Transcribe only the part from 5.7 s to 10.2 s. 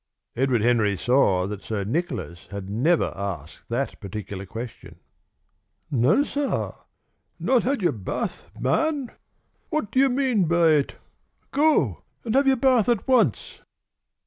"No, sir." "Not had your bath, man! What on earth do you